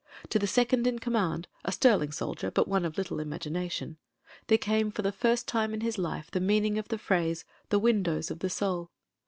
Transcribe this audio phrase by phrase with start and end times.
[0.29, 3.97] To the second in command, a sterling soldier but one of little imagi nation,
[4.47, 7.77] there came for the first time in his life the meaning of the phrase, "the
[7.77, 8.89] windows of the soul."